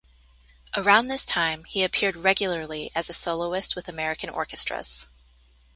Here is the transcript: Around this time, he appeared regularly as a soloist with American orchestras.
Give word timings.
Around 0.75 1.09
this 1.09 1.25
time, 1.27 1.63
he 1.65 1.83
appeared 1.83 2.15
regularly 2.15 2.89
as 2.95 3.07
a 3.07 3.13
soloist 3.13 3.75
with 3.75 3.87
American 3.87 4.31
orchestras. 4.31 5.05